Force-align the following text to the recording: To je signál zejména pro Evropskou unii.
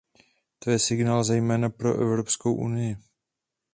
To 0.59 0.71
je 0.71 0.79
signál 0.79 1.23
zejména 1.23 1.69
pro 1.69 1.93
Evropskou 2.01 2.53
unii. 2.55 2.97